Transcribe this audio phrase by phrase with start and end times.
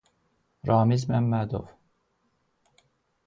[0.69, 1.69] Ramiz Məmmədov.